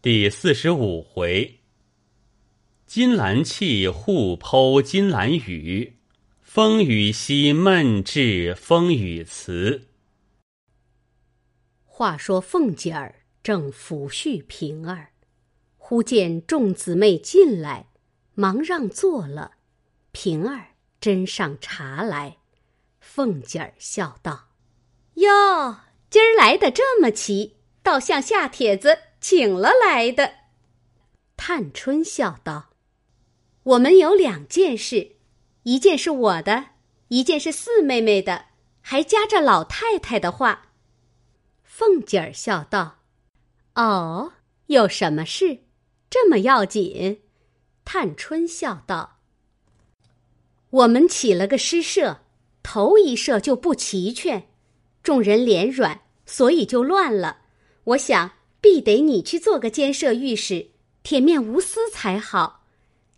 [0.00, 1.58] 第四十五回，
[2.86, 5.96] 金兰气互剖金兰语，
[6.40, 9.88] 风雨兮闷至风雨词。
[11.84, 15.08] 话说凤姐儿正抚恤平儿，
[15.76, 17.88] 忽见众姊妹进来，
[18.34, 19.54] 忙让坐了。
[20.12, 22.36] 平儿斟上茶来，
[23.00, 24.50] 凤姐儿笑道
[25.14, 30.32] ：“哟，今儿来的这么齐，倒像下帖子。”请了来的，
[31.36, 32.70] 探春笑道
[33.64, 35.16] ：“我们有两件事，
[35.64, 36.66] 一件是我的，
[37.08, 38.46] 一件是四妹妹的，
[38.80, 40.68] 还夹着老太太的话。”
[41.64, 43.00] 凤姐儿笑道
[43.74, 44.34] ：“哦，
[44.66, 45.64] 有什么事？
[46.08, 47.22] 这么要紧？”
[47.84, 49.18] 探春笑道
[50.70, 52.20] ：“我们起了个诗社，
[52.62, 54.48] 头一社就不齐全，
[55.02, 57.38] 众人脸软，所以就乱了。
[57.82, 58.30] 我想。”
[58.60, 60.68] 必得你去做个监舍御史，
[61.02, 62.64] 铁面无私才好。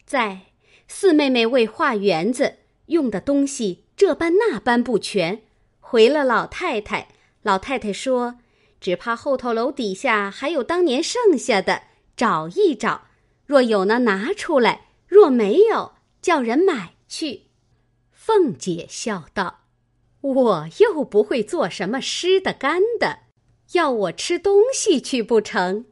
[0.04, 0.40] 在
[0.86, 2.56] 四妹妹为画园子
[2.86, 5.42] 用的东西这般那般不全，
[5.80, 7.08] 回了老太太。
[7.42, 8.38] 老太太说
[8.80, 11.84] ：“只怕后头楼底下还有当年剩下的，
[12.16, 13.06] 找一找。
[13.46, 17.44] 若有呢，拿出来；若没有，叫人买去。”
[18.12, 19.60] 凤姐笑道
[20.20, 23.20] ：“我又不会做什么湿的干的。”
[23.72, 25.84] 要我吃东西去不成？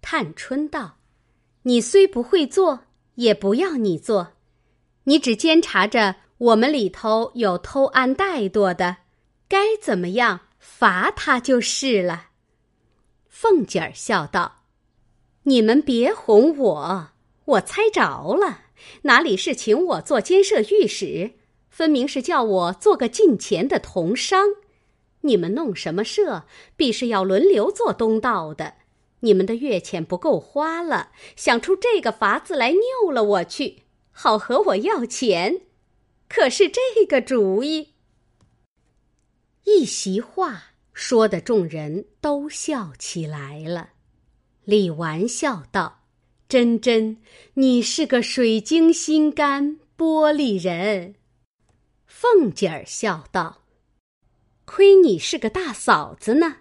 [0.00, 0.98] 探春道
[1.62, 2.84] ：“你虽不会做，
[3.16, 4.34] 也不要你做，
[5.04, 8.98] 你只监察着我们里头有偷安怠惰的，
[9.48, 12.28] 该怎么样罚他就是了。”
[13.28, 14.62] 凤姐儿笑道
[15.44, 17.08] ：“你们别哄我，
[17.44, 18.66] 我猜着了，
[19.02, 21.32] 哪里是请我做监舍御史，
[21.68, 24.46] 分明是叫我做个进钱的同商。”
[25.22, 26.44] 你们弄什么社，
[26.76, 28.74] 必是要轮流做东道的。
[29.20, 35.62] 你们的月钱不够花了，想出这个法子来拗了我去，好和我要钱，
[36.28, 37.90] 可是这个主意。
[39.64, 43.90] 一席话说的众人都笑起来了。
[44.64, 46.00] 李纨笑道
[46.48, 47.18] ：“真真，
[47.54, 51.14] 你是个水晶心肝玻璃人。”
[52.06, 53.61] 凤姐儿笑道。
[54.74, 56.56] 亏你是个大嫂子呢，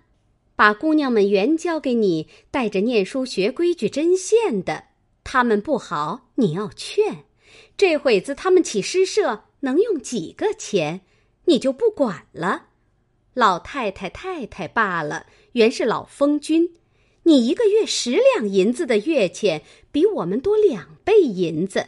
[0.57, 4.83] 把姑娘们原交给你，带着念书学规矩针线的，
[5.23, 7.23] 他们不好，你要劝。
[7.77, 10.99] 这会子他们起诗社，能用几个钱，
[11.45, 12.65] 你就不管了。
[13.33, 16.69] 老太太太太罢了，原是老封君，
[17.23, 21.87] 你一个月十两银子的月钱，比我们多两倍银子。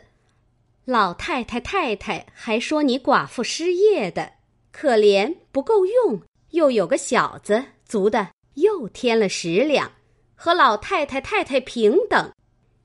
[0.85, 4.31] 老太太太太还说你寡妇失业的。
[4.73, 6.19] 可怜不够用，
[6.49, 9.91] 又有个小子足的，又添了十两，
[10.33, 12.33] 和老太太太太平等，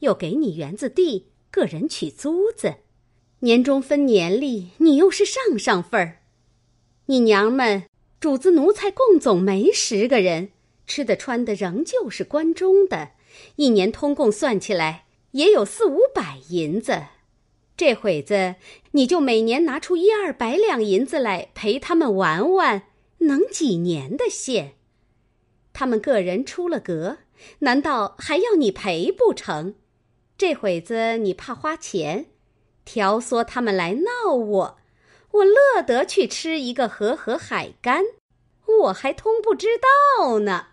[0.00, 2.74] 又给你园子地，个人取租子，
[3.40, 6.18] 年终分年例，你又是上上份儿。
[7.06, 7.84] 你娘们
[8.20, 10.50] 主子奴才共总没十个人，
[10.86, 13.12] 吃的穿的仍旧是关中的，
[13.56, 17.02] 一年通共算起来也有四五百银子。
[17.78, 18.56] 这会子，
[18.90, 24.72] 你就每年拿出一二百两银子来陪他们玩玩，能几年的现？
[25.72, 27.18] 他们个人出了格，
[27.60, 29.76] 难道还要你赔不成？
[30.36, 32.26] 这会子你怕花钱，
[32.84, 34.78] 挑唆他们来闹我，
[35.30, 38.02] 我乐得去吃一个河河海干，
[38.82, 39.68] 我还通不知
[40.18, 40.66] 道呢。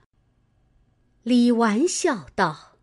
[1.21, 2.77] 李纨笑道：“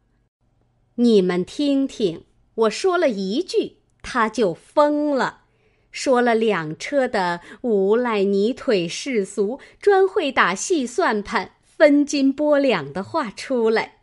[0.95, 5.43] 你们听听，我说了一句。”他就疯了，
[5.91, 14.01] 说了两车的无赖泥腿世俗，专会打细算盘、分金拨两的话出来。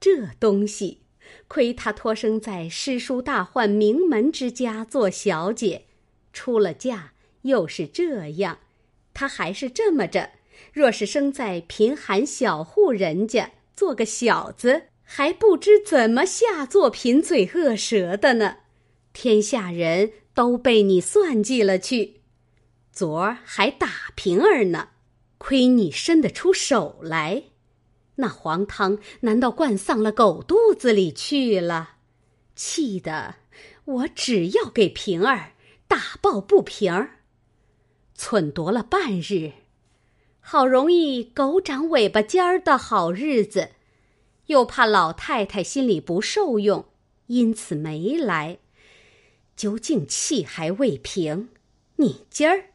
[0.00, 1.02] 这东西，
[1.48, 5.84] 亏他托生在诗书大宦名门之家做小姐，
[6.32, 7.12] 出了嫁
[7.42, 8.58] 又是这样，
[9.14, 10.30] 他还是这么着。
[10.72, 18.56] 若是生在贫寒小户人家，做个小子，还不知怎么下作贫嘴恶舌的呢。
[19.20, 22.20] 天下人都被你算计了去，
[22.92, 24.90] 昨儿还打平儿呢，
[25.38, 27.42] 亏你伸得出手来，
[28.14, 31.96] 那黄汤难道灌丧了狗肚子里去了？
[32.54, 33.34] 气得
[33.86, 35.54] 我只要给平儿
[35.88, 37.22] 打抱不平儿，
[38.16, 39.50] 忖夺了半日，
[40.38, 43.70] 好容易狗长尾巴尖儿的好日子，
[44.46, 46.84] 又怕老太太心里不受用，
[47.26, 48.58] 因此没来。
[49.58, 51.48] 究竟气还未平，
[51.96, 52.66] 你今儿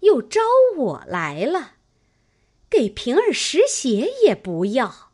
[0.00, 0.40] 又招
[0.76, 1.72] 我来了，
[2.70, 5.10] 给平儿拾鞋也不要。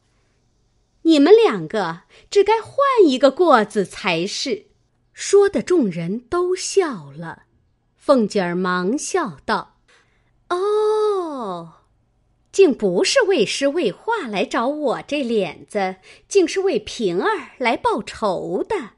[1.03, 4.67] 你们两个只该换一个过子才是。”
[5.15, 7.45] 说的众人都笑了。
[7.97, 9.79] 凤姐儿忙笑道
[10.51, 11.75] ：“哦，
[12.53, 15.97] 竟不是为诗为画来找我这脸子，
[16.29, 18.91] 竟是为平儿来报仇的。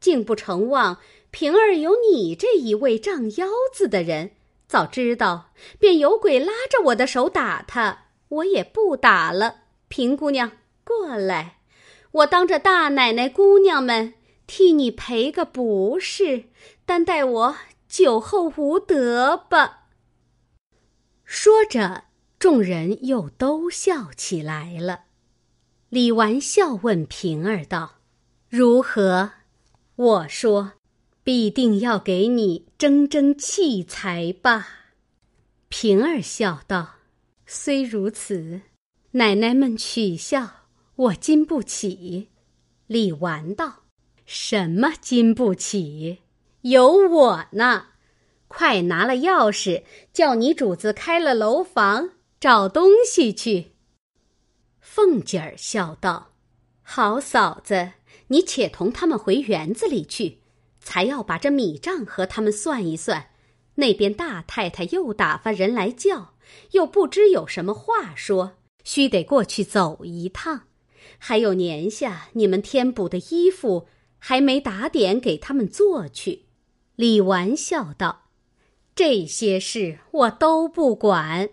[0.00, 0.98] 竟不成望
[1.32, 4.30] 平儿有你这一位仗腰子的人。
[4.68, 5.50] 早知道，
[5.80, 9.62] 便有鬼拉着我的手打他，我也不打了。
[9.88, 10.52] 平姑娘，
[10.84, 11.58] 过来，
[12.12, 14.14] 我当着大奶奶姑娘们。”
[14.44, 16.44] 替你赔个不是，
[16.84, 17.56] 担待我
[17.88, 19.86] 酒后无德吧。
[21.24, 22.04] 说着，
[22.38, 25.04] 众人又都笑起来了。
[25.88, 27.94] 李纨笑问平儿道
[28.50, 29.30] ：“如何？”
[29.96, 30.72] 我说
[31.24, 34.66] ：“必定要给你争争气才罢。”
[35.68, 36.96] 平儿笑道
[37.46, 38.62] ：“虽如此，
[39.12, 42.28] 奶奶们取笑我经不起。”
[42.86, 43.80] 李纨道。
[44.24, 46.18] 什么经不起？
[46.62, 47.86] 有我呢！
[48.46, 49.82] 快拿了钥匙，
[50.12, 53.72] 叫你主子开了楼房，找东西去。
[54.80, 56.34] 凤姐儿笑道
[56.82, 57.92] ：“好嫂子，
[58.28, 60.38] 你且同他们回园子里去，
[60.82, 63.28] 才要把这米账和他们算一算。
[63.76, 66.34] 那边大太太又打发人来叫，
[66.72, 68.52] 又不知有什么话说，
[68.84, 70.62] 须得过去走一趟。
[71.18, 73.88] 还有年下你们添补的衣服。”
[74.24, 76.44] 还没打点给他们做去，
[76.94, 78.26] 李纨笑道
[78.94, 81.48] ：“这些事我都不管，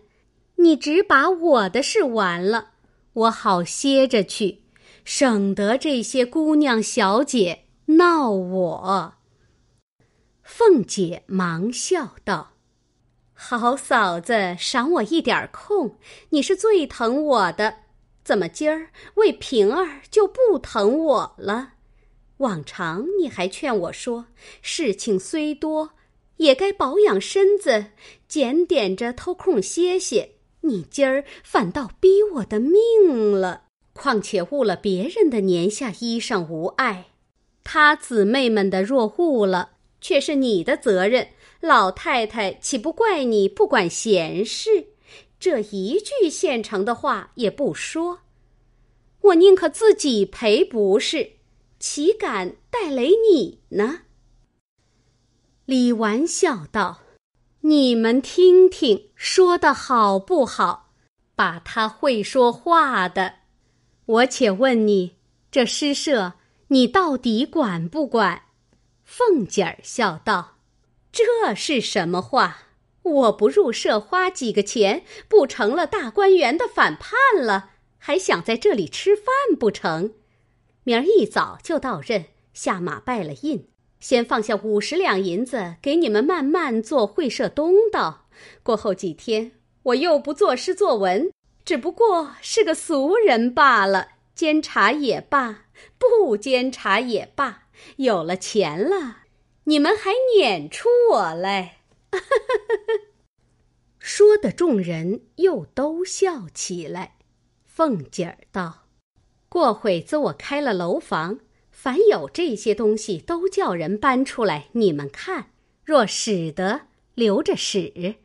[0.58, 2.74] 你只把我的事完了，
[3.14, 4.60] 我好歇着去，
[5.04, 9.16] 省得这些姑娘小姐闹我。”
[10.50, 12.54] 凤姐忙笑道
[13.34, 15.96] ：“好嫂子，赏我一点空，
[16.32, 17.76] 你是最疼我的，
[18.24, 21.74] 怎么今儿为平儿就不疼我了？”
[22.38, 24.26] 往常你还劝我说
[24.64, 25.92] ：“事情虽多，
[26.38, 27.92] 也该保养身子，
[28.28, 30.32] 检点着偷空歇歇。”
[30.62, 33.66] 你今儿反倒逼我的命了。
[33.94, 37.12] 况且误了别人的年下衣裳无碍，
[37.64, 41.28] 他姊妹们的若误了，却是你的责任。
[41.62, 44.88] 老太太岂不怪你不管闲事？
[45.40, 48.20] 这一句现成的话也不说，
[49.22, 51.32] 我宁可自己赔不是。
[51.80, 54.02] 岂敢带累你呢？
[55.66, 57.00] 李纨笑道
[57.62, 60.92] ：“你们听听，说的好不好？
[61.36, 63.36] 把他会说话的，
[64.06, 65.16] 我且问你，
[65.50, 66.34] 这诗社
[66.68, 68.44] 你到底管不管？”
[69.12, 70.60] 凤姐儿笑道
[71.12, 72.68] ：“这是什么话？
[73.02, 77.72] 我不入社花几个钱，不成了大观园的反叛了？
[77.98, 79.26] 还想在这里吃饭
[79.60, 80.14] 不成？”
[80.86, 83.68] 明儿一早就到任，下马拜了印，
[84.00, 88.28] 先放下五十两银子给你们慢慢做会社东道。
[88.62, 91.32] 过后几天，我又不作诗作文，
[91.66, 94.10] 只不过是个俗人罢了。
[94.36, 95.66] 监察也罢，
[95.98, 97.68] 不监察也罢，
[97.98, 99.24] 有了钱了，
[99.66, 101.80] 你们还撵出我来。
[104.00, 107.18] 说的众人又都笑起来。
[107.66, 108.88] 凤姐儿道。
[109.48, 111.40] 过会子我开了楼房，
[111.72, 115.52] 凡有这些东西，都叫人搬出来，你们看。
[115.84, 116.82] 若使得，
[117.16, 118.18] 留着使；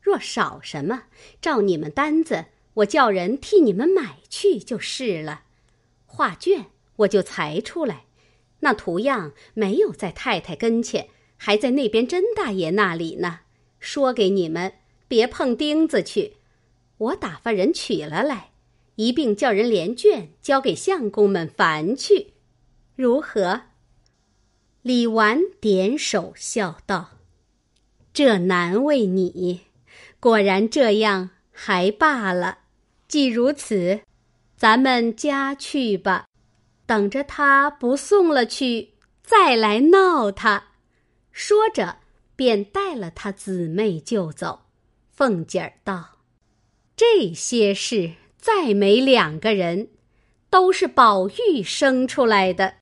[0.00, 1.04] 若少什么，
[1.40, 5.44] 照你们单子，我叫人替你们买去就是了。
[6.04, 8.04] 画卷我就裁出来，
[8.60, 13.40] 那图样没有在太太跟前，还在那边甄大爷那里呢。
[13.80, 14.74] 说给你们，
[15.08, 16.34] 别碰钉子去。
[16.98, 18.50] 我打发人取了来。
[18.96, 22.34] 一并叫人连卷交给相公们烦去，
[22.94, 23.62] 如何？
[24.82, 27.12] 李纨点手笑道
[28.12, 29.62] ：“这难为你。
[30.20, 32.58] 果然这样还罢了。
[33.08, 34.02] 既如此，
[34.56, 36.26] 咱们家去吧。
[36.92, 38.90] 等着他不送了去，
[39.22, 40.64] 再来闹他。”
[41.32, 42.00] 说着，
[42.36, 44.66] 便带了他姊妹就走。
[45.10, 46.18] 凤姐儿道
[46.94, 49.88] ：“这些事。”再没两个人，
[50.50, 52.74] 都是宝玉生出来的。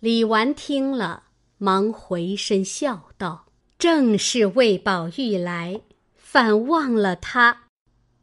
[0.00, 1.22] 李纨听了，
[1.58, 3.46] 忙回身笑道
[3.78, 5.80] ：“正是为宝玉来，
[6.16, 7.68] 反忘了他。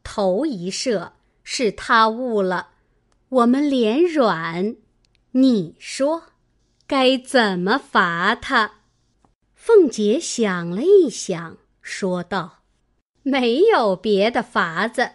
[0.04, 2.68] 头一射是他误了，
[3.30, 4.76] 我们脸软，
[5.32, 6.24] 你说
[6.86, 8.72] 该怎么罚他？”
[9.54, 12.62] 凤姐想了一想，说道
[13.22, 15.10] ：“没有别的法子。”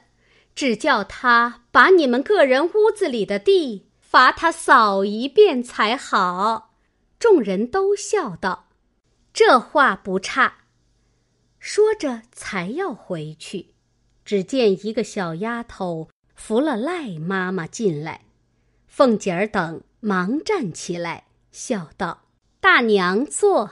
[0.55, 6.75] 只叫他把你们个人屋子里的地罚他扫一遍才好。”
[7.17, 8.67] 众人都笑道
[9.33, 10.57] ：“这话不差。”
[11.57, 13.73] 说着，才要回去，
[14.23, 18.25] 只见一个小丫头扶了赖妈妈进来，
[18.85, 22.23] 凤姐儿等忙站起来，笑道
[22.59, 23.71] ：“大娘坐。”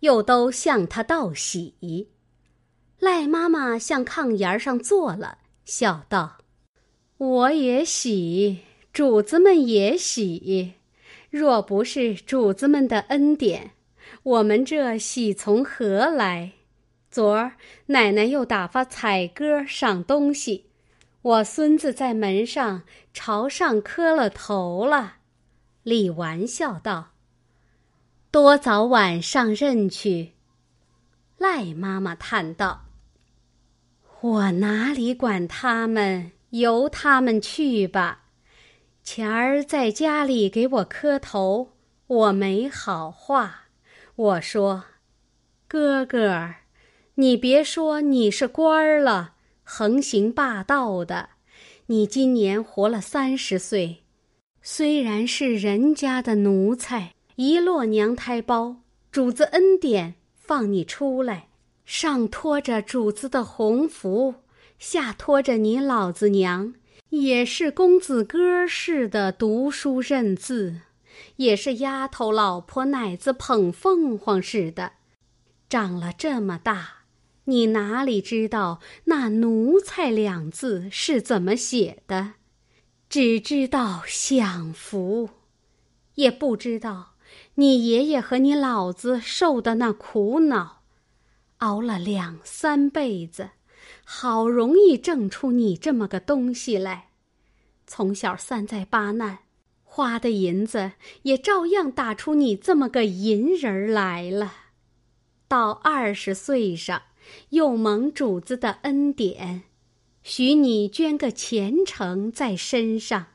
[0.00, 2.10] 又都向她道喜。
[2.98, 6.36] 赖妈妈向炕沿上坐了，笑道
[7.16, 8.58] ：“我也喜，
[8.92, 10.74] 主子们也喜。
[11.30, 13.70] 若不是主子们的恩典，
[14.24, 16.52] 我们这喜从何来？”
[17.10, 17.52] 昨儿
[17.86, 20.66] 奶奶又打发彩歌赏东西，
[21.22, 22.82] 我孙子在门上
[23.14, 25.14] 朝上磕了头了。
[25.86, 27.12] 李纨笑道
[28.32, 30.32] ：“多早晚上任去。”
[31.38, 32.86] 赖妈妈叹道
[34.20, 38.24] ：“我哪里管他们，由他们去吧。
[39.04, 41.70] 前儿在家里给我磕头，
[42.08, 43.66] 我没好话，
[44.16, 44.86] 我说，
[45.68, 46.56] 哥哥。”
[47.14, 51.28] 你别说你是官儿了，横行霸道的。
[51.86, 54.02] 你今年活了三十岁，
[54.68, 58.78] 虽然是人家的奴才，一落娘胎包，
[59.12, 61.46] 主子恩典放你出来，
[61.84, 64.34] 上托着主子的红福，
[64.80, 66.74] 下托着你老子娘，
[67.10, 70.80] 也是公子哥似的读书认字，
[71.36, 74.94] 也是丫头老婆奶子捧凤凰似的，
[75.68, 77.04] 长了这么大。
[77.44, 82.32] 你哪里知道那“奴才”两字是怎么写的？
[83.08, 85.30] 只知道享福，
[86.16, 87.14] 也不知道
[87.54, 90.82] 你爷爷和你老子受的那苦恼，
[91.58, 93.50] 熬了两三辈子，
[94.04, 97.08] 好容易挣出你这么个东西来。
[97.86, 99.38] 从小三灾八难，
[99.84, 104.52] 花的银子也照样打出你这么个银人来了。
[105.48, 107.02] 到二十岁上。
[107.48, 109.64] 又蒙主子的恩典，
[110.28, 113.26] 许你捐个前程在身上。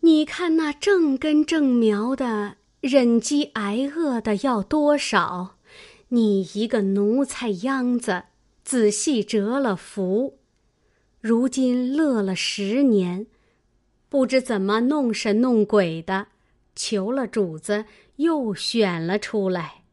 [0.00, 5.56] 你看那正根正苗的忍饥挨饿的要多少？
[6.08, 8.24] 你一个奴才秧子，
[8.62, 10.38] 仔细折了福，
[11.22, 13.26] 如今乐了十年，
[14.10, 16.26] 不知怎么弄神弄鬼的，
[16.74, 19.84] 求了主子，又选了出来。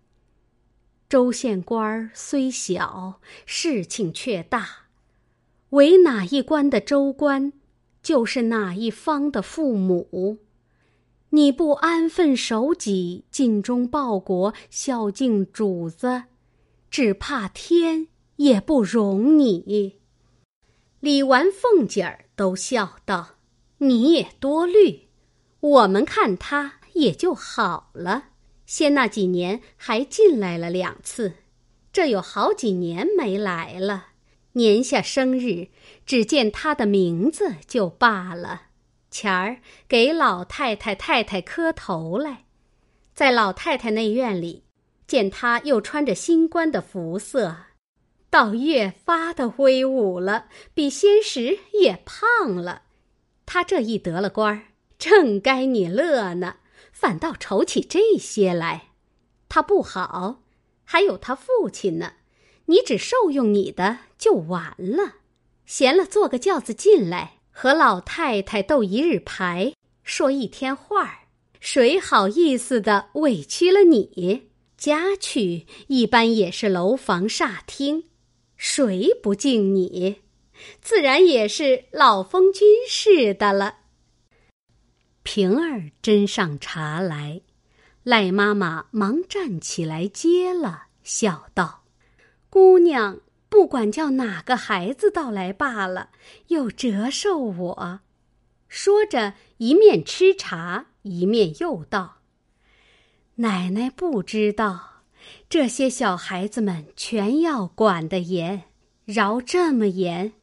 [1.07, 4.82] 州县官儿虽小，事情却大。
[5.73, 7.51] 为哪一官的州官，
[8.03, 10.37] 就是哪一方的父母。
[11.29, 16.25] 你不安分守己，尽忠报国，孝敬主子，
[16.91, 19.99] 只怕天也不容你。
[20.99, 23.37] 李纨、凤姐儿都笑道
[23.79, 25.07] ：“你也多虑，
[25.59, 28.25] 我们看他也就好了。”
[28.67, 31.33] 先那几年还进来了两次，
[31.91, 34.09] 这有好几年没来了。
[34.53, 35.69] 年下生日，
[36.05, 38.63] 只见他的名字就罢了。
[39.11, 39.57] 前儿
[39.87, 42.45] 给老太太太太磕头来，
[43.13, 44.63] 在老太太那院里，
[45.05, 47.55] 见他又穿着新冠的服色，
[48.29, 52.83] 倒越发的威武了，比先时也胖了。
[53.45, 54.61] 他这一得了官儿，
[54.97, 56.57] 正该你乐呢。
[56.91, 58.89] 反倒愁起这些来，
[59.49, 60.41] 他不好，
[60.83, 62.13] 还有他父亲呢。
[62.67, 65.15] 你只受用你的就完了。
[65.65, 71.17] 闲了，坐个轿子进来，和老太太斗一日牌，说一天话儿。
[71.59, 74.49] 谁好意思的委屈了你？
[74.77, 78.05] 家去一般也是楼房煞厅，
[78.55, 80.21] 谁不敬你？
[80.81, 83.79] 自然也是老封君似的了。
[85.23, 87.41] 平儿斟上茶来，
[88.03, 91.83] 赖妈妈忙站起来接了，笑道
[92.49, 93.19] ：“姑娘
[93.53, 96.09] 不管叫哪个孩子到来罢了，
[96.47, 97.99] 又折寿我。”
[98.67, 102.15] 说着，一面吃茶，一面又道
[103.37, 105.03] ：“奶奶不知道，
[105.47, 108.63] 这些小孩子们全要管得严，
[109.05, 110.33] 饶这么严，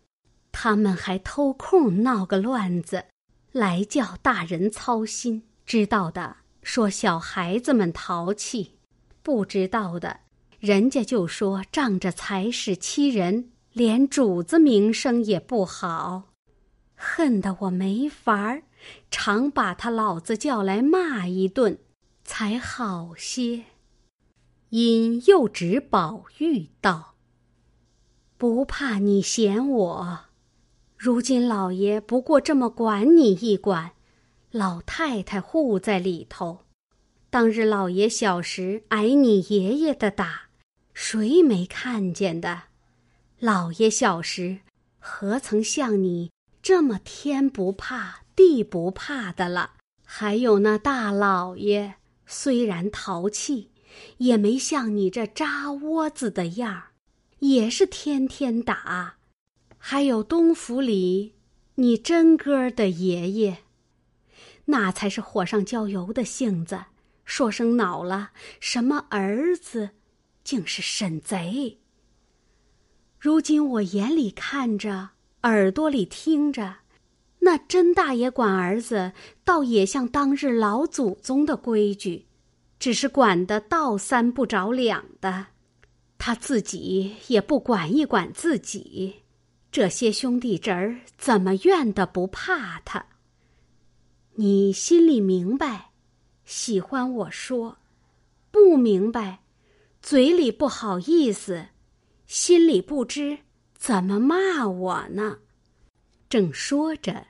[0.52, 3.06] 他们还偷空闹个乱子。”
[3.50, 8.78] 来叫大人操心，知道的说小孩子们淘气，
[9.24, 10.20] 不知道的，
[10.60, 16.34] 人家就说仗着才势欺人，连主子名声也不好，
[16.94, 18.64] 恨得我没法儿，
[19.10, 21.78] 常把他老子叫来骂一顿，
[22.24, 23.64] 才好些。
[24.68, 27.14] 因又指宝玉道
[28.36, 30.18] ：“不怕你嫌我。”
[30.94, 33.92] 如今老爷不过这么管你一管，
[34.50, 36.60] 老太太护在里头。
[37.30, 40.49] 当日老爷小时挨你爷爷的打，
[41.02, 42.64] 谁没看见的？
[43.38, 44.58] 老爷小时
[44.98, 46.30] 何曾像你
[46.60, 49.72] 这么天不怕地不怕的了？
[50.04, 51.94] 还有那大老爷，
[52.26, 53.70] 虽然淘气，
[54.18, 56.88] 也没像你这扎窝子的样儿，
[57.38, 59.16] 也是天天打。
[59.78, 61.34] 还有东府里
[61.76, 63.56] 你真哥的爷爷，
[64.66, 66.78] 那才是火上浇油的性子。
[67.24, 69.90] 说声恼了，什么儿子，
[70.50, 71.78] 竟是沈贼。
[73.20, 75.10] 如今我眼里看着，
[75.44, 76.78] 耳朵里听着，
[77.38, 79.12] 那甄大爷管儿子，
[79.44, 82.26] 倒也像当日老祖宗的规矩，
[82.80, 85.46] 只是管得倒三不着两的。
[86.18, 89.22] 他自己也不管一管自己，
[89.70, 93.06] 这些兄弟侄儿怎么怨的不怕他？
[94.34, 95.90] 你心里明白。
[96.44, 97.78] 喜欢我说，
[98.50, 99.42] 不明白，
[100.02, 101.66] 嘴里不好意思，
[102.26, 103.38] 心里不知
[103.76, 105.38] 怎么骂我呢。
[106.28, 107.26] 正说着，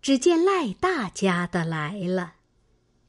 [0.00, 2.34] 只见赖大家的来了，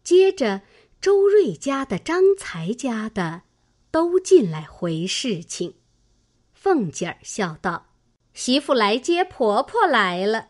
[0.04, 0.62] 接着
[1.00, 3.44] 周瑞家的、张才家的
[3.92, 5.76] 都进来回事情。
[6.54, 7.88] 凤姐儿笑道
[8.34, 10.50] ：“媳妇来接婆婆来了。”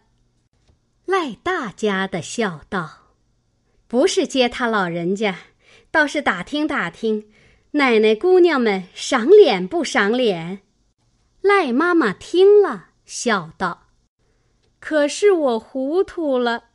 [1.05, 3.13] 赖大家的笑道。
[3.87, 5.37] 不是接他老人家，
[5.91, 7.29] 倒是打听打听，
[7.77, 10.62] 奶奶姑娘们赏脸不赏脸。
[11.41, 13.89] 赖妈妈听了，笑道
[14.81, 16.69] ：“可是我糊涂了，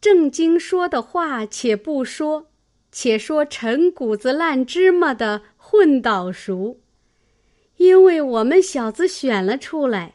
[0.00, 2.46] 正经说的话且不说，
[2.90, 6.80] 且说陈谷子烂芝麻的混倒熟。
[7.76, 10.14] 因为我们小子选了出来，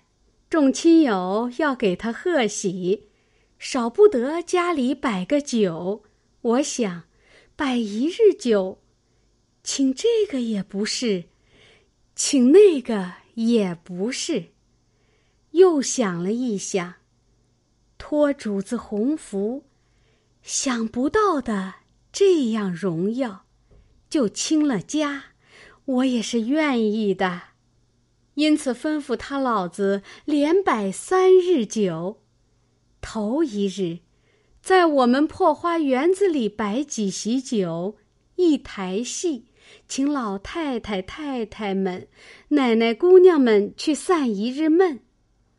[0.49, 3.09] 众亲友要给他贺喜，
[3.59, 6.01] 少不得家里摆个酒。”
[6.41, 7.03] 我想，
[7.55, 8.79] 摆一日酒，
[9.71, 11.25] 请这个也不是，
[12.15, 14.45] 请那个也不是。
[15.51, 16.95] 又想了一想，
[17.95, 19.65] 托主子鸿福，
[20.41, 21.75] 想不到的
[22.11, 23.45] 这样荣耀，
[24.09, 25.25] 就清了家，
[25.85, 27.39] 我也是愿意的。
[28.33, 32.23] 因此吩咐他老子连摆三日酒，
[33.01, 33.99] 头一日。
[34.63, 37.97] 在我们破花园子里摆几席酒，
[38.35, 39.45] 一台戏，
[39.89, 42.07] 请老太太、太太们、
[42.49, 44.99] 奶奶、姑娘们去散一日闷；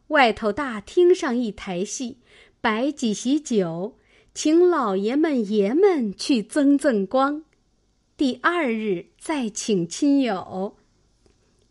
[0.06, 2.18] 外头大厅上一台戏，
[2.60, 3.96] 摆几席酒，
[4.32, 7.42] 请老爷们、爷们去增增光。
[8.16, 10.76] 第二日再请亲友，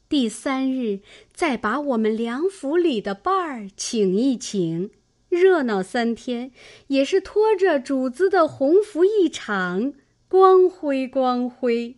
[0.09, 0.99] 第三日
[1.33, 4.91] 再把我们梁府里的伴儿请一请。
[5.29, 6.51] 热闹三天，
[6.87, 9.93] 也是拖着主子的鸿福一场，
[10.27, 11.95] 光辉光辉。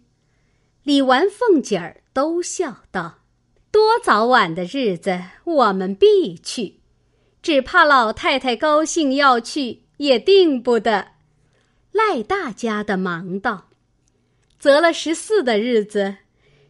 [0.83, 3.19] 李纨、凤姐儿都笑道
[3.71, 6.79] ：“多早晚的日子，我们必去，
[7.41, 11.09] 只怕老太太高兴要去，也定不得。”
[11.91, 13.69] 赖大家的忙道
[14.57, 16.17] ：“择了十四的日子，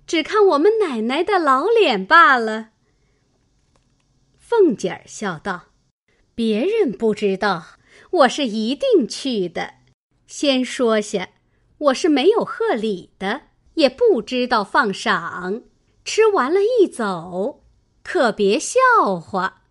[0.05, 2.69] 只看我们奶奶的老脸罢了。”
[4.37, 5.67] 凤姐儿笑道。
[6.33, 7.77] 别人不知道，
[8.11, 9.75] 我是一定去的。
[10.25, 11.29] 先说下，
[11.77, 13.41] 我是没有贺礼的，
[13.75, 15.63] 也不知道放赏。
[16.03, 17.63] 吃完了一走，
[18.03, 18.79] 可别笑
[19.19, 19.63] 话。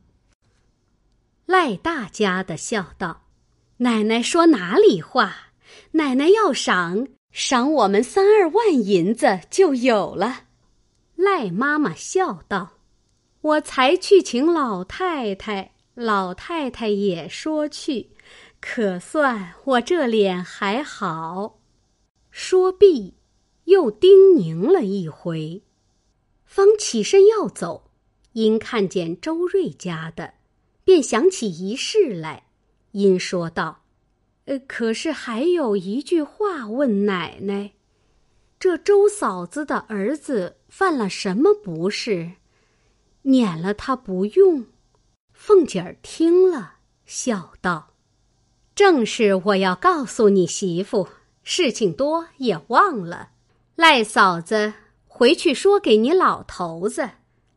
[1.46, 3.22] 赖大家的笑道
[3.78, 5.52] ：“奶奶说哪里话？
[5.92, 10.44] 奶奶要赏，赏我们三二万银子就有了。”
[11.16, 12.78] 赖妈妈笑道
[13.42, 18.10] ：“我才去请老太太。”老太太也说去，
[18.58, 21.58] 可算我这脸还好。
[22.30, 23.18] 说毕，
[23.70, 25.62] 又叮咛了一回，
[26.44, 27.84] 方起身要走，
[28.32, 30.34] 因看见周瑞家的，
[30.82, 32.48] 便想起一事来，
[32.90, 33.84] 因说道
[34.46, 37.74] ：“呃，可是还有一句话问奶奶，
[38.58, 42.32] 这周嫂子的儿子犯了什么不是？
[43.22, 44.66] 撵了他不用。”
[45.32, 47.94] 凤姐儿听了，笑道
[48.74, 51.06] ：“正是我要告诉你媳妇，
[51.44, 53.30] 事情多也忘了。
[53.80, 54.74] 赖嫂子
[55.06, 57.12] 回去说给你老头子，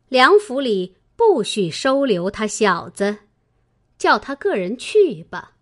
[0.08, 3.18] 梁府里不许收留他小子，
[3.98, 5.52] 叫他个人去吧。”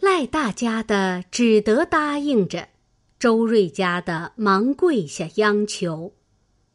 [0.00, 2.70] 赖大家的只得答应着，
[3.20, 6.14] 周瑞家的忙跪下央求。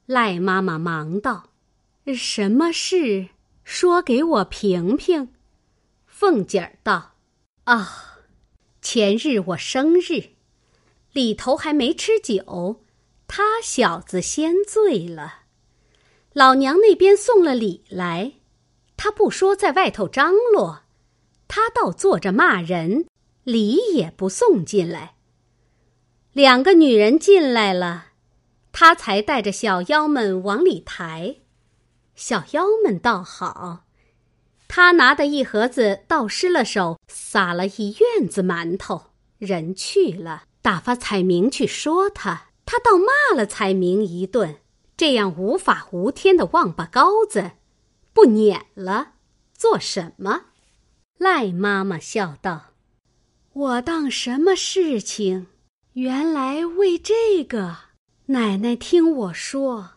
[0.06, 1.50] 赖妈妈忙道
[2.16, 3.28] ：“什么事？”
[3.66, 5.34] 说给我评评，
[6.06, 7.16] 凤姐儿道
[7.66, 8.22] ：“啊，
[8.82, 10.37] 前日我生日，
[11.13, 12.84] 里头还没吃酒，
[13.28, 15.41] 他小子先醉了。
[16.34, 18.34] 老娘那边送了礼来，
[18.96, 20.84] 他不说在外头张罗，
[21.48, 23.08] 他倒坐着骂人，
[23.43, 25.15] 礼也不送进来。
[26.34, 28.10] 两个女人进来了，
[28.72, 31.38] 他才带着小妖们往里抬。
[32.15, 33.86] 小妖们倒好，
[34.67, 39.06] 他拿的一盒子倒失了手，撒了一院子馒头。
[39.39, 44.58] 人去了，打发彩明去说他，他倒骂了彩明一顿。
[44.97, 47.51] 这样无法无天的王八羔子，
[48.12, 49.13] 不撵了，
[49.53, 50.47] 做什么？
[51.17, 52.73] 赖妈妈笑道
[53.53, 55.47] ：“我当什么事情？”
[55.95, 57.77] 原来为这个，
[58.25, 59.91] 奶奶听我说，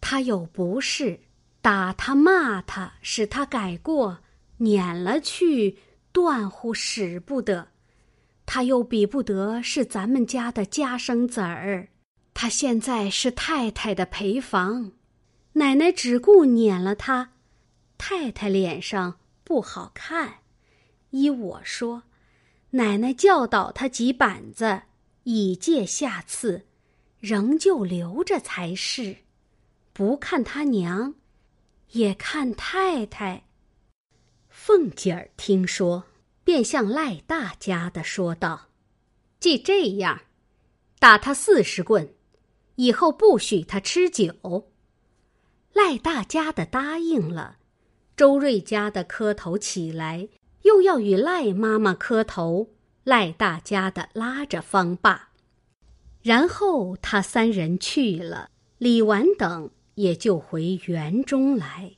[0.00, 1.20] 他有不是，
[1.60, 4.20] 打他骂他，使他改过，
[4.56, 5.76] 撵了去，
[6.12, 7.68] 断乎使不得。
[8.50, 11.88] 他又比不得是咱们家的家生子儿，
[12.32, 14.92] 他现在是太太的陪房，
[15.52, 17.32] 奶奶只顾撵了他，
[17.98, 20.36] 太太脸上不好看。
[21.10, 22.04] 依我说，
[22.70, 24.84] 奶奶教导他几板子。
[25.24, 26.64] 以戒下次，
[27.18, 29.14] 仍旧留着才是。
[29.92, 31.16] 不看他娘，
[31.90, 33.44] 也看太太。
[34.48, 36.04] 凤姐儿听说，
[36.48, 38.68] 便向赖大家的说道
[39.38, 40.22] ：“既这样，
[40.98, 42.14] 打他四十棍，
[42.76, 44.70] 以后不许他吃酒。”
[45.74, 47.58] 赖大家的答应了。
[48.16, 50.30] 周瑞家的磕头起来，
[50.62, 52.70] 又要与赖妈妈磕头。
[53.04, 55.32] 赖大家的拉着方爸，
[56.22, 61.96] 然后他三人去了，李纨等也就回园中来。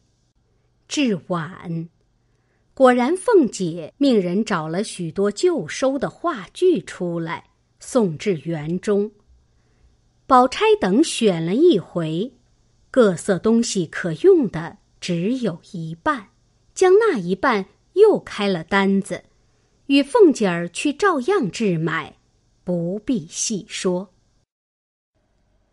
[0.88, 1.88] 至晚，
[2.80, 9.12] 果然凤姐命人找了许多旧收的话剧出来，送至园中。
[10.26, 12.32] 宝钗等选了一回，
[12.90, 16.28] 各色东西可用的只有一半，
[16.72, 19.24] 将那一半又开了单子。
[19.88, 22.16] 与凤姐儿去照样置买，
[22.64, 24.14] 不必细说。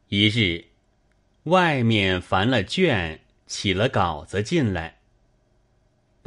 [0.09, 0.65] 一日，
[1.43, 4.96] 外面烦了卷，起了稿子进来。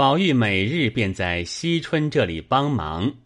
[0.00, 3.16] 宝玉每日便在惜春这里帮忙，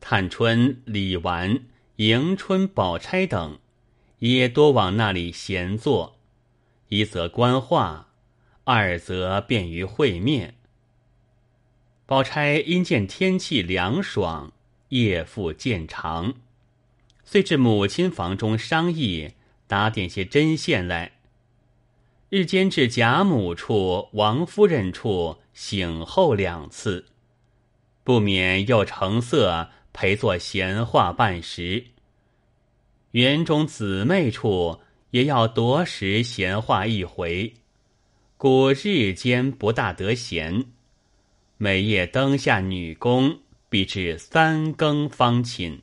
[0.00, 1.60] 探春、李纨、
[1.98, 3.60] 迎春、宝钗等
[4.18, 6.18] 也多往那里闲坐，
[6.88, 8.08] 一则观画，
[8.64, 10.56] 二则便于会面。
[12.06, 14.52] 宝钗因见天气凉爽，
[14.88, 16.34] 夜复渐长，
[17.22, 19.34] 遂至母亲房中商议
[19.68, 21.12] 打点些针线来。
[22.30, 27.06] 日间至贾母处、王夫人处醒后两次，
[28.04, 31.86] 不免又成色陪坐闲话半时。
[33.12, 37.54] 园中姊妹处也要夺时闲话一回，
[38.36, 40.66] 故日间不大得闲。
[41.56, 45.82] 每夜灯下女工，必至三更方寝。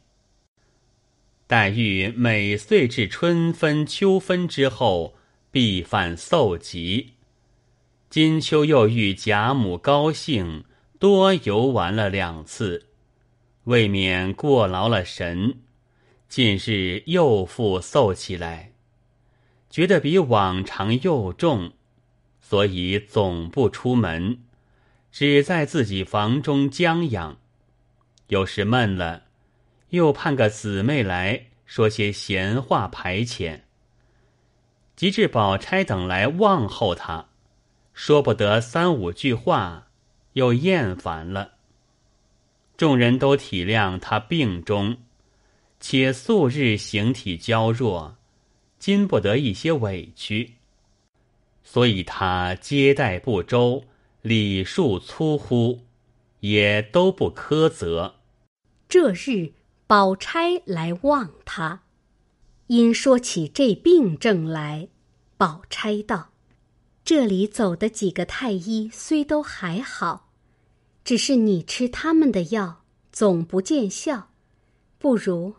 [1.45, 5.15] 黛玉每岁至春分、秋分之后，
[5.51, 7.13] 必犯嗽疾。
[8.09, 10.63] 金秋又遇贾母高兴，
[10.97, 12.85] 多游玩了两次，
[13.65, 15.59] 未免过劳了神。
[16.29, 18.71] 近日又复嗽起来，
[19.69, 21.73] 觉得比往常又重，
[22.39, 24.39] 所以总不出门。
[25.11, 27.37] 只在自己房中将养，
[28.27, 29.23] 有时闷了，
[29.89, 33.61] 又盼个姊妹来说些闲话排遣。
[34.95, 37.26] 及至宝钗等来望候他，
[37.97, 39.87] 说不得三五句话，
[40.33, 41.53] 又厌烦了。
[42.77, 44.97] 众人都体谅他病中，
[45.79, 48.15] 且素日形体娇弱，
[48.77, 50.53] 经不得一些委屈，
[51.63, 53.83] 所以他接待不周。
[54.21, 55.79] 礼数粗忽，
[56.41, 58.17] 也都不苛责。
[58.87, 59.53] 这日，
[59.87, 61.81] 宝钗来望他，
[62.67, 64.89] 因说起这病症来，
[65.35, 66.29] 宝钗道
[67.07, 70.33] ：“这里走的几个太医虽都还好，
[71.05, 74.31] 只是你吃他们的药总不见效，
[74.97, 75.55] 不如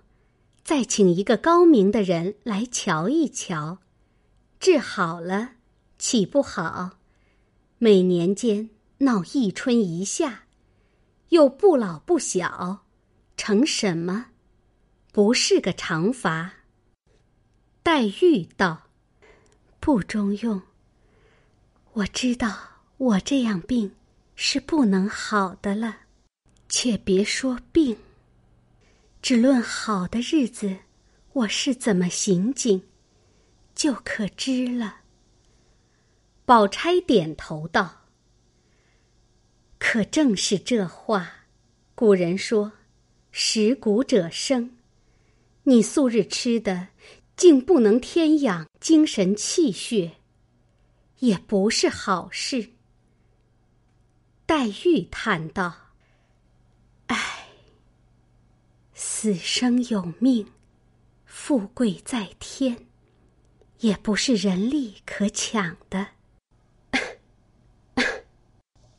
[0.62, 3.78] 再请一个高明的人来瞧一瞧，
[4.60, 5.52] 治好了
[5.98, 6.98] 岂不好？”
[7.80, 10.42] 每年间闹一春一夏，
[11.30, 12.84] 又不老不小，
[13.38, 14.26] 成什么？
[15.12, 16.56] 不是个长法。
[17.82, 18.90] 黛玉道
[19.80, 20.60] ：“不中用。
[21.98, 22.56] 我知道
[22.96, 23.92] 我这样病
[24.36, 25.96] 是不能好的了，
[26.68, 27.96] 且别说病，
[29.20, 30.76] 只论好的日子，
[31.32, 32.80] 我是怎么行径，
[33.74, 34.98] 就可知了。”
[36.46, 38.04] 宝钗点头道
[39.80, 41.28] ：“可正是这话。
[41.96, 42.70] 古人说，
[43.32, 44.70] 食谷者生。
[45.64, 46.86] 你素日吃的，
[47.36, 50.17] 竟不能添养精神气血，
[51.18, 52.72] 也不是好事。”
[54.46, 55.74] 黛玉叹道。
[57.06, 57.48] 唉，
[58.94, 60.46] 死生有命，
[61.24, 62.86] 富贵在天，
[63.78, 66.08] 也不是人力可抢的。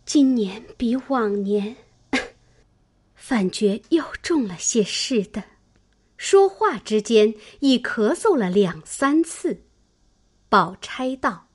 [0.05, 1.75] 今年比往年，
[3.13, 5.43] 反觉又重了些似的。
[6.17, 9.65] 说话之间，已咳嗽了两三次。
[10.49, 11.48] 宝钗道：“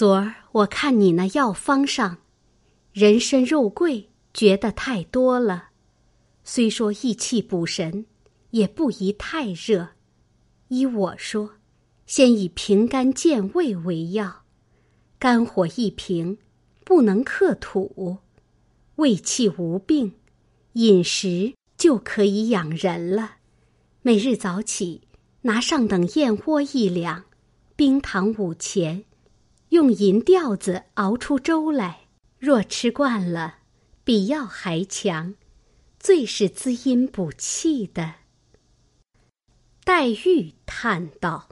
[0.00, 2.20] 昨儿我看你那药方上，
[2.94, 5.72] 人参肉桂，觉得太多了。”
[6.42, 8.06] 虽说益气补神，
[8.52, 9.90] 也不宜太热。
[10.68, 11.56] 依我说，
[12.06, 14.44] 先以平肝健胃为要。
[15.18, 16.38] 肝火一平，
[16.82, 18.20] 不能克土，
[18.94, 20.14] 胃气无病，
[20.72, 23.32] 饮食就可以养人了。
[24.00, 25.02] 每日早起，
[25.42, 27.24] 拿上等燕窝一两，
[27.76, 29.04] 冰糖五钱，
[29.70, 32.02] 用银吊子熬出粥来。
[32.38, 33.58] 若吃惯了，
[34.04, 35.34] 比药还强。
[35.98, 38.14] 最是滋阴补气的。
[39.84, 41.50] 黛玉叹道：“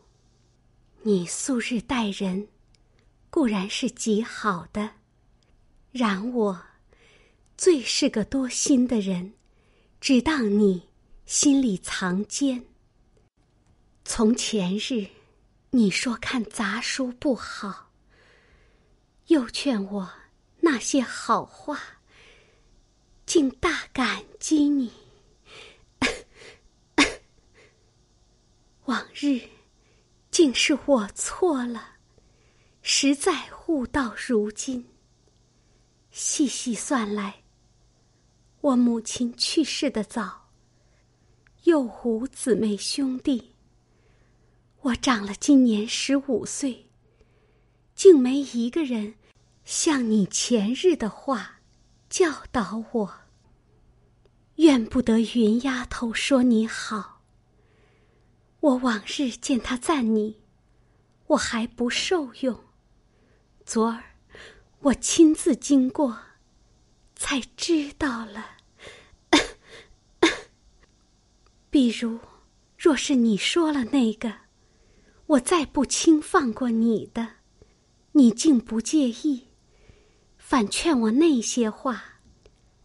[1.05, 2.49] 你素日待人，
[3.29, 4.93] 固然是极好的，
[5.93, 6.63] 然我
[7.59, 9.35] 最是个多心的人，
[10.01, 10.89] 只当你
[11.27, 12.65] 心里藏奸。
[14.07, 15.09] 从前日
[15.73, 17.88] 你说看杂书不好，
[19.29, 20.13] 又劝我
[20.61, 21.81] 那些好话。”
[23.25, 24.91] 竟大感激你，
[28.87, 29.43] 往日
[30.31, 31.97] 竟是我错了，
[32.81, 34.89] 实在悟到如今。
[36.11, 37.43] 细细算来，
[38.63, 40.49] 我母亲去世的早，
[41.65, 43.53] 又无姊妹兄弟。
[44.81, 46.89] 我长了今年十五岁，
[47.95, 49.17] 竟没一个人
[49.71, 51.61] 像你前日的话。
[52.09, 53.15] 教导我，
[54.55, 57.21] 怨不得云丫头说你好。
[58.61, 60.41] 我往日见她赞你，
[61.27, 62.65] 我还不受用。
[63.67, 64.03] 昨儿
[64.81, 66.19] 我亲自经过，
[67.15, 68.57] 才知道了。
[71.69, 72.19] 比如，
[72.79, 74.33] 若是你说了那个，
[75.27, 77.35] 我再不轻放过你的，
[78.13, 79.48] 你竟不介意。
[80.49, 82.03] 反劝我那些话，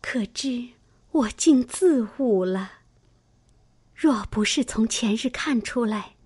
[0.01, 0.67] 可知
[1.11, 2.69] 我竟自悟了。
[3.95, 6.17] 若不是从前日看出来，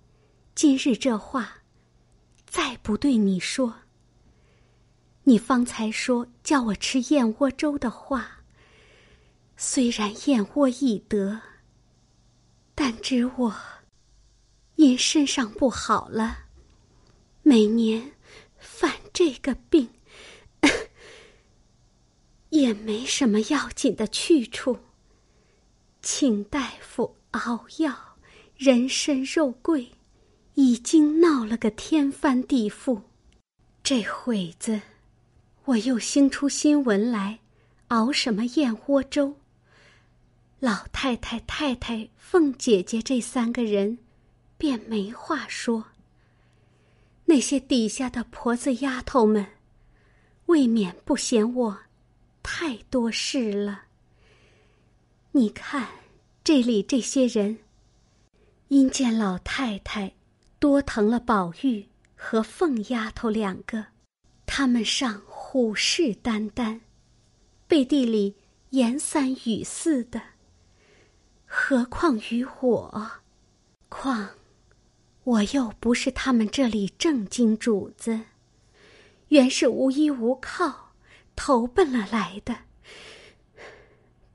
[0.56, 1.60] 今日这话
[2.48, 3.72] 再不对你说。
[5.26, 8.40] 你方才说叫我吃燕窝粥的话，
[9.56, 11.40] 虽然燕窝易得，
[12.74, 13.56] 但知我
[14.74, 16.46] 因身上不好了，
[17.44, 18.14] 每年
[18.58, 19.88] 犯这个病。
[22.50, 24.78] 也没什么要紧的去处。
[26.02, 27.96] 请大夫熬药，
[28.56, 29.92] 人参肉桂，
[30.54, 33.02] 已经闹了个天翻地覆。
[33.84, 34.82] 这会子，
[35.66, 37.40] 我又兴出新闻来，
[37.90, 39.36] 熬什么燕窝粥。
[40.60, 43.98] 老太太、太太、凤姐姐这三个人，
[44.58, 45.86] 便没话说。
[47.26, 49.46] 那些底下的婆子丫头们，
[50.46, 51.78] 未免不嫌我。
[52.50, 53.84] 太多事了。
[55.34, 55.86] 你看，
[56.46, 57.60] 这里这些人，
[58.70, 60.14] 因见老太太
[60.58, 63.88] 多疼了宝玉和凤丫头两个，
[64.46, 66.80] 他们尚虎视眈眈，
[67.68, 68.34] 背地里
[68.70, 70.22] 言三语四的。
[71.46, 73.12] 何况于我，
[73.90, 74.30] 况
[75.26, 78.22] 我又不是他们这里正经主子，
[79.28, 80.87] 原是无依无靠。
[81.38, 82.64] 投奔了来的，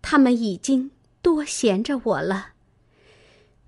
[0.00, 2.52] 他们已经多闲着我了。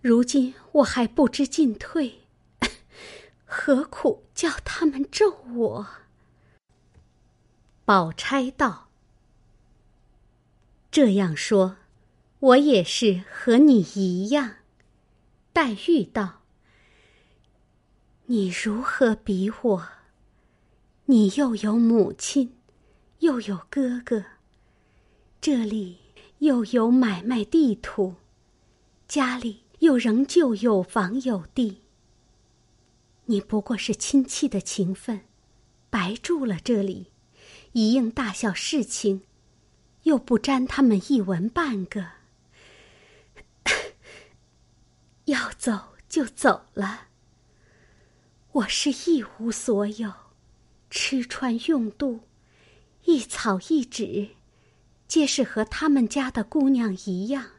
[0.01, 2.21] 如今我还不知进退，
[3.45, 5.87] 何苦叫他们咒我？
[7.85, 8.89] 宝钗道
[10.91, 11.77] ：“这样说，
[12.39, 14.59] 我也是和你一样。”
[15.53, 16.43] 黛玉道
[18.27, 19.89] ：“你如何比我？
[21.07, 22.54] 你又有母亲。”
[23.25, 24.23] 又有哥哥，
[25.41, 25.97] 这里
[26.41, 28.17] 又有买卖地土，
[29.09, 31.81] 家里又仍旧有房有地。
[33.25, 35.23] 你不过是亲戚的情分，
[35.89, 37.13] 白住了这里，
[37.73, 39.23] 一应大小事情，
[40.03, 42.07] 又不沾他们一文半个。
[45.25, 47.09] 要走就走了。
[48.53, 50.13] 我是一无所有，
[50.91, 52.21] 吃穿用度，
[53.05, 54.29] 一草一纸，
[55.07, 57.51] 皆是和他们家的姑娘一样。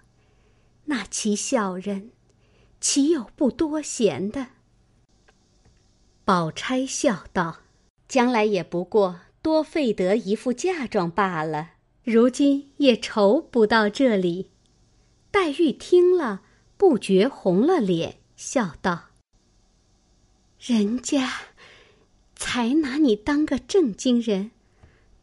[0.86, 2.12] 那其小人，
[2.80, 4.48] 岂有不多闲的？
[6.24, 7.60] 宝钗笑道
[8.08, 14.50] ：“将来也不过多费得一副嫁妆罢了，如今也愁不到这里。”
[15.30, 16.42] 黛玉听了，
[16.78, 19.10] 不觉红了脸，笑道。
[20.60, 21.32] 人家
[22.36, 24.52] 才拿你当个正经人，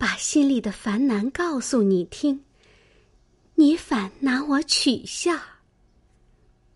[0.02, 2.42] 把心里的烦难告诉你听，
[3.54, 5.38] 你反拿我取笑。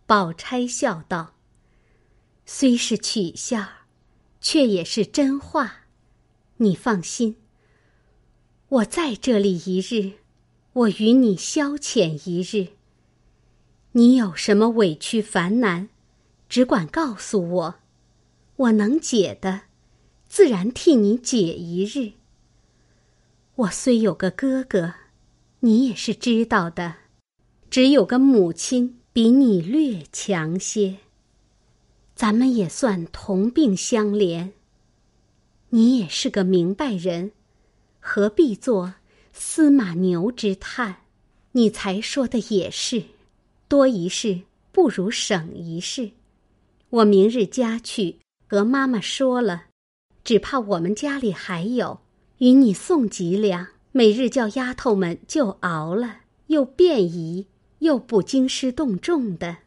[0.06, 1.34] 宝钗笑道
[2.46, 3.66] ：“虽是取笑，
[4.40, 5.86] 却也是真话。
[6.58, 7.34] 你放心，
[8.68, 10.12] 我在这里一日，
[10.72, 12.76] 我与你消遣一日。
[13.90, 15.88] 你有什么委屈烦难，
[16.48, 17.74] 只管告诉我。”
[18.54, 19.62] 我能解的，
[20.28, 22.12] 自然替你解一日。
[23.56, 24.92] 我虽有个哥哥，
[25.60, 26.94] 你也是知道的，
[27.70, 30.98] 只有个母亲比你略强些。
[32.14, 34.50] 咱们也算同病相怜。
[35.70, 37.32] 你也是个明白人，
[37.98, 38.92] 何必做
[39.32, 40.96] 司马牛之叹？
[41.52, 43.02] 你才说的也是，
[43.68, 46.10] 多一事不如省一事。
[46.90, 48.18] 我明日家去。
[48.48, 49.64] 和妈妈说了，
[50.22, 51.98] 只怕我们家里还有，
[52.38, 57.46] 与你送几两，每日叫丫头们就熬了，又便宜
[57.78, 59.58] 又不惊师动众的。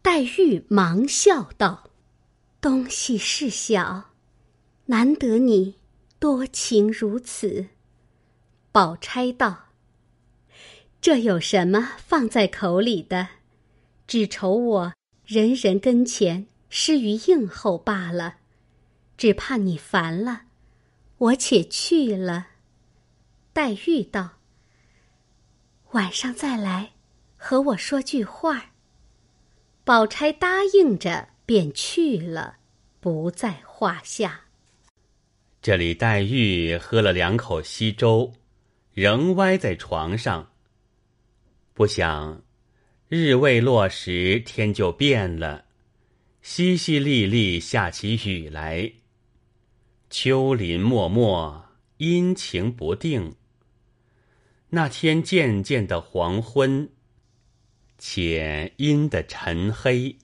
[0.00, 1.90] 黛玉忙笑道
[2.60, 4.10] ：“东西是小，
[4.86, 5.76] 难得你
[6.18, 7.66] 多情如此。”
[8.70, 9.66] 宝钗道
[11.00, 13.28] ：“这有什么放在口里的？
[14.06, 14.92] 只愁我
[15.24, 18.38] 人人跟前。”失于应候罢了，
[19.16, 20.42] 只怕你烦了，
[21.24, 22.48] 我且去了。
[23.54, 24.32] 黛玉道
[25.92, 26.92] ：“晚上再来，
[27.36, 28.72] 和我说句话。”
[29.84, 32.56] 宝钗答应着，便去了，
[33.00, 34.42] 不在话下。
[35.62, 38.34] 这里黛玉喝了两口稀粥，
[38.92, 40.52] 仍歪在床上。
[41.72, 42.42] 不想
[43.08, 45.64] 日未落时，天就变了。
[46.42, 48.92] 淅淅沥沥下起雨来，
[50.16, 53.34] 秋林漠漠，阴晴不定。
[54.68, 56.88] 那天渐渐的黄昏，
[57.98, 60.16] 且阴的沉黑，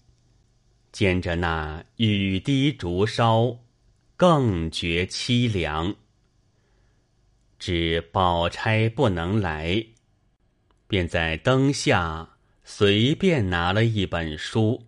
[0.93, 3.59] 兼着那雨滴竹梢，
[4.17, 5.97] 更觉凄凉。
[7.59, 9.87] 只宝钗不能来，
[10.87, 14.87] 便在灯下随便拿了一本书。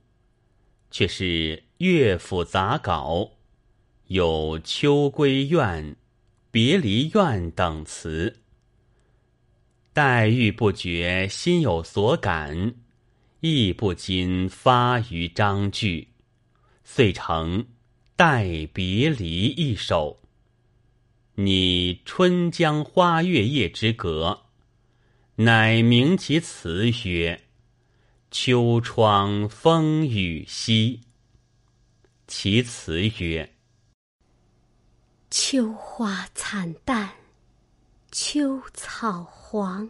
[0.93, 3.33] 却是乐府杂稿，
[4.09, 5.85] 有《秋归怨》
[6.51, 8.41] 《别离怨》等词。
[9.93, 12.75] 黛玉不觉心有所感，
[13.41, 16.09] 亦不禁发于章句，
[16.85, 17.65] 遂成
[18.17, 20.21] 《待别离》一首。
[21.35, 24.43] 拟春江花月夜之隔，
[25.37, 27.41] 乃名其词曰。
[28.31, 31.01] 秋窗风雨夕。
[32.27, 33.52] 其词曰：
[35.35, 37.09] 秋花惨淡，
[38.11, 39.89] 秋草黄。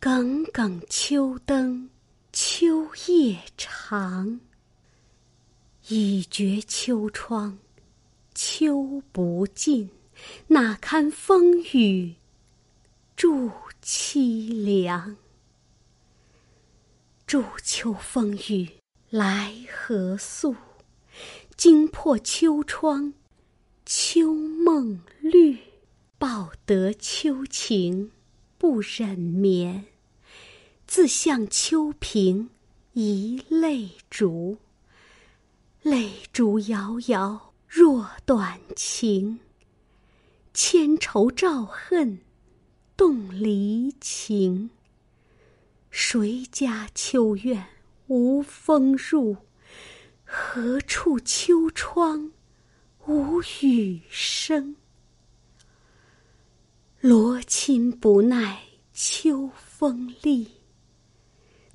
[0.00, 1.88] 耿耿秋灯，
[2.32, 4.40] 秋夜长。
[5.86, 7.56] 已觉秋窗，
[8.34, 9.88] 秋不尽，
[10.48, 12.16] 哪堪风雨
[13.14, 13.48] 助
[13.80, 15.16] 凄凉？
[17.28, 18.68] 祝秋风雨
[19.08, 20.56] 来何速？
[21.56, 23.14] 惊破秋窗，
[23.94, 25.58] 秋梦绿。
[26.18, 28.10] 报得秋情
[28.56, 29.84] 不忍眠，
[30.86, 32.48] 自向秋屏
[32.94, 34.56] 一泪烛。
[35.82, 39.40] 泪烛遥遥若短情，
[40.54, 42.20] 千愁照恨
[42.96, 44.70] 动离情。
[45.90, 47.66] 谁家秋院
[48.06, 49.36] 无风入？
[50.24, 52.32] 何处秋窗
[53.06, 54.76] 无雨声？
[57.00, 60.48] 罗衾不耐秋风力，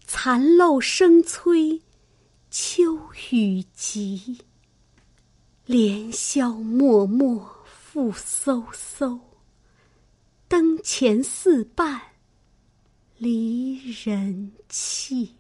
[0.06, 1.82] 残漏声催，
[2.50, 2.98] 秋
[3.32, 4.38] 雨急。
[5.66, 9.20] 连宵漠漠复飕飕，
[10.48, 12.02] 灯前似伴
[13.18, 15.36] 离人泣。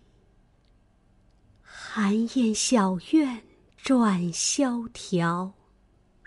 [1.61, 3.41] 寒烟小院
[3.77, 5.53] 转萧条，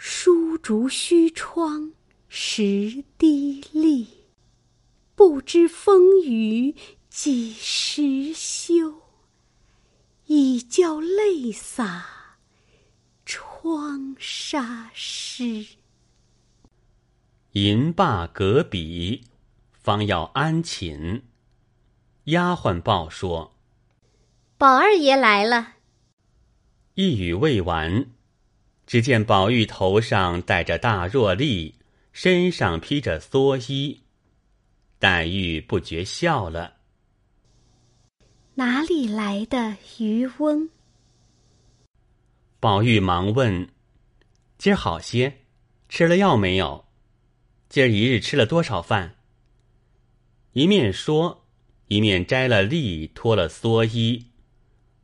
[0.03, 1.93] 疏竹虚窗
[2.27, 4.07] 十滴沥。
[5.15, 6.75] 不知风雨
[7.11, 9.03] 几时休，
[10.25, 12.39] 已教泪洒。
[13.27, 15.67] 窗纱湿，
[17.53, 19.27] 吟罢隔笔，
[19.71, 21.25] 方要安寝。
[22.25, 23.55] 丫鬟报说
[24.57, 25.75] ：“宝二爷来了。”
[26.97, 28.07] 一语未完，
[28.91, 31.77] 只见宝玉头上戴着大箬笠，
[32.13, 34.01] 身上披着蓑衣。
[34.99, 36.79] 黛玉不觉笑了
[38.55, 40.71] ：“哪里来的渔翁？”
[42.59, 43.69] 宝玉忙问
[44.59, 45.37] ：“今儿好些，
[45.89, 46.87] 吃了药没有？
[47.69, 49.15] 今儿一日吃了多少饭？”
[50.55, 51.47] 一面说，
[51.87, 54.33] 一面摘了笠，脱了蓑衣，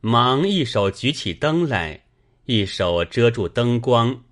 [0.01, 2.03] 忙一手举起灯来，
[2.47, 4.23] 一手遮住灯光，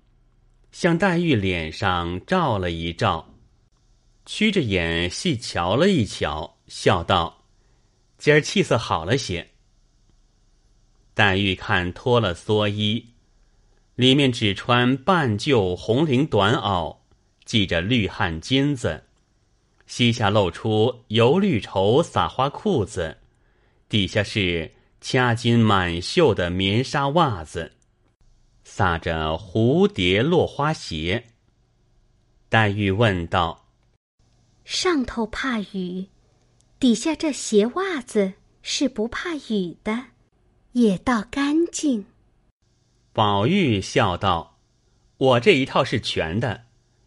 [0.72, 3.34] 向黛玉脸上照了一照，
[4.24, 7.44] 屈着眼细瞧了一瞧，笑道
[8.16, 9.50] ：“今儿气色好了些。”
[11.12, 13.06] 黛玉看脱了蓑衣。
[13.96, 16.96] 里面只穿半旧红绫短袄，
[17.44, 19.04] 系着绿汗巾子，
[19.86, 23.18] 膝下露出油绿绸撒花裤子，
[23.90, 27.72] 底下是掐金满绣的棉纱袜子，
[28.68, 31.28] 撒着蝴蝶落花鞋。
[32.48, 33.68] 黛玉问道
[34.66, 36.08] ：“上头怕雨，
[36.78, 40.06] 底下这鞋袜子是不怕雨的，
[40.72, 42.06] 也倒干净。”
[43.14, 44.58] 宝玉笑道
[45.16, 46.66] ：“我这一套是全的，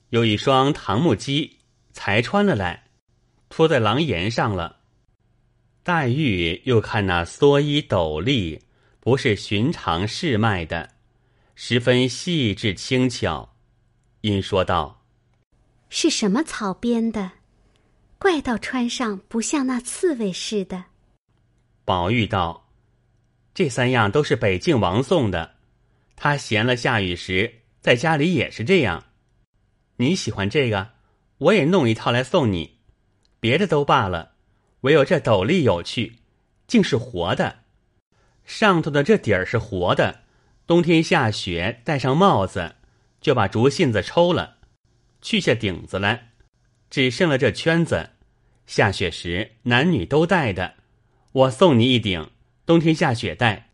[0.10, 1.58] 有一双唐木屐，
[1.92, 2.86] 才穿了来，
[3.50, 4.78] 拖在廊檐上了。”
[5.84, 8.64] 黛玉又看那蓑衣斗笠，
[9.02, 10.96] 不是寻常市卖的，
[11.62, 13.54] 十分细致轻巧，
[14.22, 15.04] 因说道
[15.90, 17.34] ：“是什么草编的？
[18.18, 20.86] 怪到穿上不像那刺猬似的。”
[21.84, 22.70] 宝玉道
[23.54, 25.56] ：“这三样都是北静王送的。”
[26.16, 29.08] 他闲了下雨时，在家里也是这样。
[29.98, 30.92] 你喜欢这个，
[31.40, 32.78] 我也弄一套来送你。
[33.42, 34.32] 别的都罢了，
[34.80, 36.20] 唯有这斗笠有趣，
[36.68, 37.64] 竟是活的。
[38.46, 40.24] 上头的这底儿是活的，
[40.70, 42.76] 冬天下雪，戴上帽子，
[43.20, 44.58] 就把竹信子抽了，
[45.20, 46.30] 去下顶子来，
[46.92, 48.12] 只剩了这圈子。
[48.68, 50.76] 下雪时男女都戴的。
[51.32, 52.30] 我送你一顶，
[52.68, 53.72] 冬天下雪戴。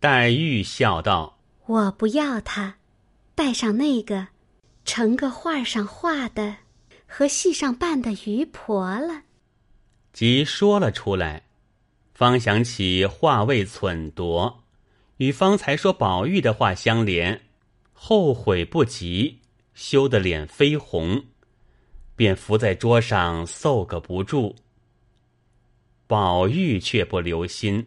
[0.00, 1.38] 黛玉笑道。
[1.66, 2.76] 我不要它，
[3.34, 4.28] 戴上那个，
[4.86, 6.56] 成个画上画的
[7.06, 9.24] 和戏上扮的渔婆了。
[10.14, 11.42] 即说了出来，
[12.14, 14.61] 方想起话未忖夺，
[15.22, 17.42] 与方才说宝玉的话相连，
[17.92, 19.38] 后悔不及，
[19.72, 21.26] 羞得脸绯红，
[22.16, 24.56] 便伏在桌上嗽个不住。
[26.08, 27.86] 宝玉却不留心，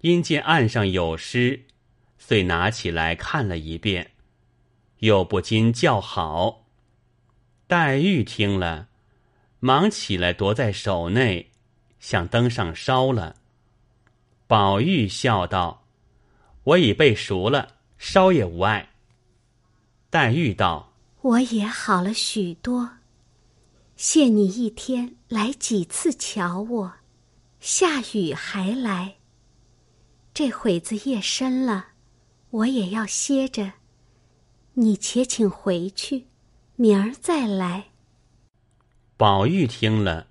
[0.00, 1.66] 因见案上有诗。
[2.16, 4.12] 遂拿起来看了一遍，
[5.00, 6.64] 又不禁叫好。
[7.66, 8.88] 黛玉听了，
[9.58, 11.50] 忙起来夺在手内，
[11.98, 13.36] 向灯上烧了。
[14.46, 15.79] 宝玉笑道
[16.64, 18.90] ：“我已背熟了，烧也无碍。”
[20.10, 20.92] 黛玉道
[21.22, 22.90] ：“我也好了许多，
[23.96, 26.92] 谢你一天来几次瞧我，
[27.60, 29.16] 下雨还来。
[30.32, 31.88] 这会子夜深了。”
[32.50, 33.74] 我也要歇着，
[34.72, 36.26] 你且请回去，
[36.74, 37.90] 明儿再来。
[39.16, 40.26] 宝玉听了，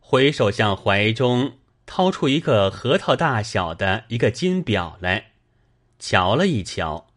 [0.00, 5.33] 回首向怀中掏出一个核桃大小的一个金表来，
[5.98, 7.08] 瞧了一瞧，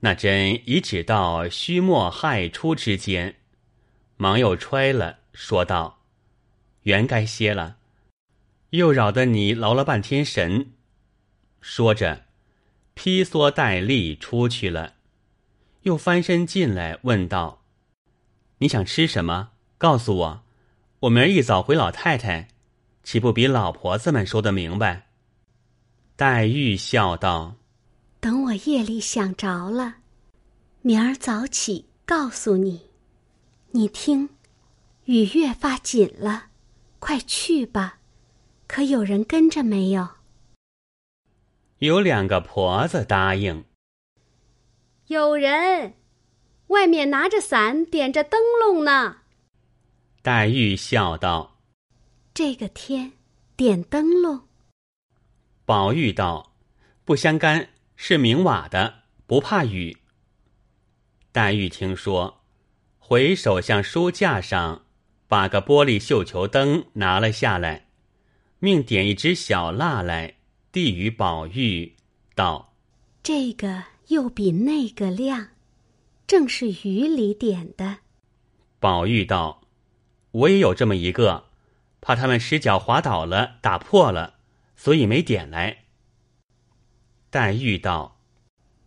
[0.00, 3.36] 那针已指到虚末亥初之间，
[4.16, 6.00] 忙又揣了，说道
[6.84, 7.76] ：“原该歇了，
[8.70, 10.72] 又扰得你劳了半天神。”
[11.60, 12.26] 说着。
[13.00, 14.94] 披蓑戴笠出去了，
[15.82, 17.62] 又翻身进来问道
[18.58, 19.50] ：“你想吃什么？
[19.78, 20.42] 告诉我，
[21.02, 22.48] 我明儿一早回老太太，
[23.04, 25.06] 岂不比老婆子们说的明白？”
[26.18, 27.54] 黛玉笑道
[28.20, 29.96] ：“等我夜里想着了，
[30.82, 32.90] 明儿早起告诉你。
[33.70, 34.30] 你听，
[35.04, 36.46] 雨越发紧了，
[36.98, 37.98] 快去吧，
[38.66, 40.08] 可有人跟着没有？
[41.78, 43.64] 有两个婆子答应。
[45.06, 45.94] 有人，
[46.66, 49.18] 外面拿着伞，点着灯笼呢。
[50.22, 51.60] 黛玉笑道
[52.34, 53.12] ：“这个天，
[53.54, 54.48] 点灯笼。”
[55.64, 56.52] 宝玉道
[57.06, 57.68] ：“不相干，
[58.00, 59.98] 是明瓦的，不怕雨。”
[61.32, 62.42] 黛玉听说，
[62.98, 64.86] 回首向书架上
[65.26, 67.88] 把个玻璃绣球灯拿了下来，
[68.60, 70.36] 命点一支小蜡来，
[70.70, 71.96] 递与宝玉，
[72.36, 72.72] 道
[73.22, 75.48] ：“这个又比那个亮，
[76.26, 77.98] 正是雨里点的。”
[78.78, 79.62] 宝玉道。
[80.30, 81.46] 我也有这么一个，
[82.00, 84.34] 怕他们失脚滑倒了，打破了，
[84.76, 85.86] 所以没点来。
[87.30, 88.18] 黛玉道：“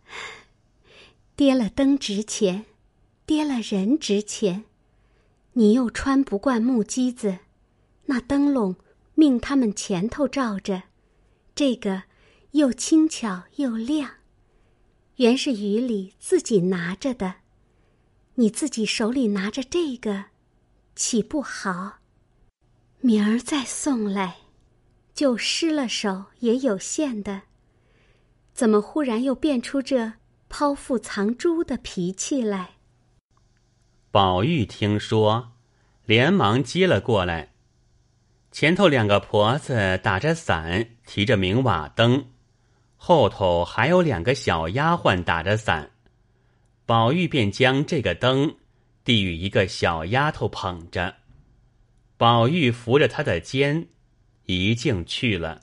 [1.36, 2.66] 跌了灯值钱，
[3.24, 4.64] 跌了人值钱。
[5.52, 7.38] 你又穿不惯木屐子，
[8.06, 8.74] 那灯笼
[9.14, 10.84] 命他们前头照着，
[11.54, 12.04] 这个
[12.52, 14.14] 又轻巧又亮，
[15.16, 17.36] 原是雨里自己拿着的。
[18.34, 20.26] 你自己手里拿着这个。”
[20.94, 22.00] 岂不好？
[23.00, 24.36] 明儿再送来，
[25.14, 27.42] 就失了手也有限的。
[28.52, 30.14] 怎么忽然又变出这
[30.48, 32.70] 剖腹藏珠的脾气来？
[34.10, 35.52] 宝玉听说，
[36.04, 37.52] 连忙接了过来。
[38.50, 42.26] 前头两个婆子打着伞，提着明瓦灯，
[42.96, 45.90] 后头还有两个小丫鬟打着伞。
[46.84, 48.56] 宝玉便将这个灯。
[49.04, 51.16] 递与一个小丫头捧着，
[52.16, 53.88] 宝玉扶着她的肩，
[54.44, 55.60] 一径去了。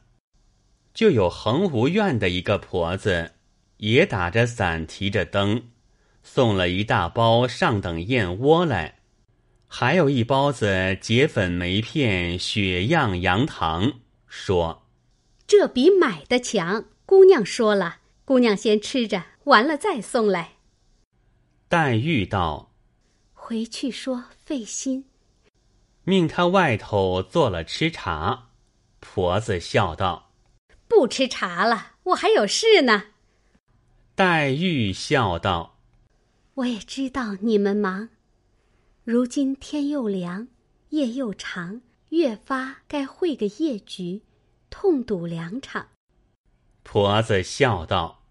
[0.93, 3.33] 就有恒湖院的一个婆子，
[3.77, 5.69] 也打着伞，提着灯，
[6.23, 8.99] 送了一大包上等燕窝来，
[9.67, 13.93] 还有一包子结粉梅片、雪样杨糖，
[14.27, 14.83] 说
[15.47, 20.51] ：“这比买的强。”姑娘说了，姑娘先吃着，完了再送来。
[21.67, 22.67] 黛玉道。
[23.33, 25.05] 回去说费心，
[26.03, 28.49] 命他外头做了吃茶。
[28.99, 30.28] 婆子笑道
[30.99, 33.03] ：“不吃茶了，我还有事呢。”
[34.15, 35.77] 黛玉笑道
[36.55, 38.09] ：“我也知道你们忙，
[39.05, 40.49] 如今天又凉，
[40.89, 41.79] 夜又长，
[42.09, 44.23] 越发该会个夜局，
[44.69, 45.87] 痛赌两场。”
[46.83, 48.25] 婆子笑道。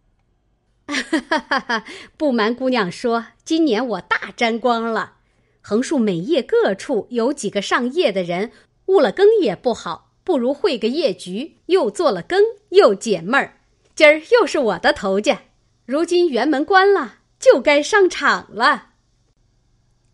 [0.87, 1.61] 哈哈哈！
[1.61, 1.85] 哈
[2.19, 5.15] 不瞒姑娘说，今年我大沾光了。
[5.63, 8.53] 横竖每夜各处有几个上夜的人，
[8.89, 13.61] 误了更也不好，不如会个夜局，又做了羹，又解闷儿。
[13.95, 15.45] 今儿又是我的头家，
[15.87, 18.91] 如今辕门关了，就该上场了。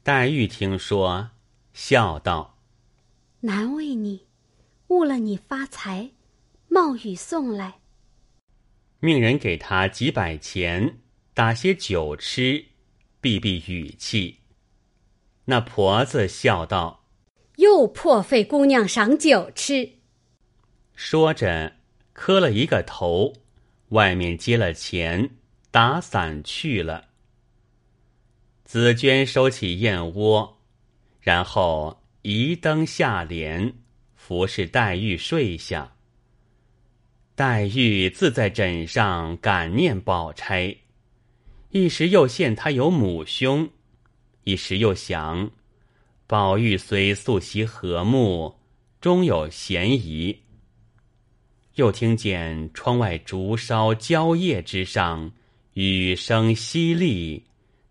[0.04, 1.30] 黛玉听说，
[1.72, 2.60] 笑道
[3.42, 4.28] ：“难为你，
[4.86, 6.12] 误了你发财，
[6.68, 7.80] 冒雨送来。”
[9.02, 10.98] 命人给他几百钱，
[11.34, 12.66] 打些酒吃，
[13.20, 14.38] 避避雨气。
[15.46, 17.04] 那婆子笑道
[17.58, 19.94] ：“又破费姑娘赏酒吃。”
[20.95, 21.72] 说着，
[22.12, 23.32] 磕了一个头，
[23.88, 25.30] 外面接了钱，
[25.70, 27.09] 打伞去了。
[28.64, 30.59] 紫娟收起燕窝，
[31.20, 33.74] 然后移灯下帘，
[34.14, 35.97] 服侍黛玉睡下。
[37.34, 40.76] 黛玉自在枕上感念宝钗，
[41.70, 43.68] 一时又羡她有母兄，
[44.45, 45.51] 一时又想，
[46.28, 48.55] 宝玉虽素习和睦，
[49.01, 50.42] 终有嫌疑。
[51.74, 55.32] 又听见窗外竹梢蕉叶之上，
[55.72, 57.42] 雨声淅沥，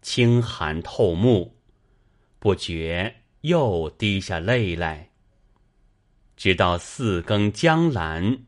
[0.02, 1.56] 清寒透目，
[2.40, 5.10] 不觉又滴下泪来。
[6.36, 8.40] 直到四更将阑。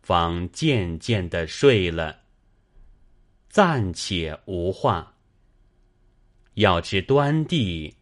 [0.00, 2.20] 方渐渐的睡了。
[3.50, 5.16] 暂且无话。
[6.54, 7.94] 要知端地，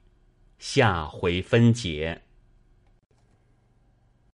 [0.60, 2.22] 下回分解。